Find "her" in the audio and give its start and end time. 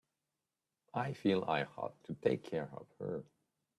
2.97-3.23